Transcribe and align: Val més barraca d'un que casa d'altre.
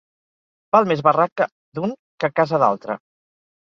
Val 0.77 0.89
més 0.93 1.05
barraca 1.09 1.49
d'un 1.79 1.97
que 2.23 2.35
casa 2.43 2.65
d'altre. 2.67 3.03